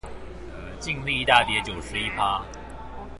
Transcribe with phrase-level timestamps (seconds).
[0.79, 2.43] 淨利大跌九十一趴